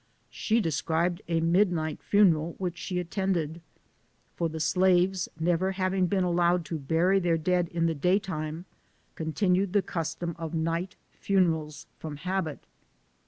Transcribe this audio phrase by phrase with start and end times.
[0.31, 3.61] She described a midnight funeral which she at tended;
[4.35, 8.65] for the slaves, never having been allowed to bury their dead in the day time,
[9.13, 12.65] continued the custom of night funerals from habit.